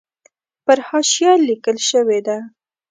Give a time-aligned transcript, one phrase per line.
[0.65, 2.37] پر حاشیه لیکل شوې ده.